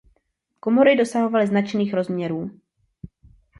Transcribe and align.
Komory 0.59 0.95
dosahovaly 0.95 1.47
značných 1.47 1.93
rozměrů. 1.93 2.51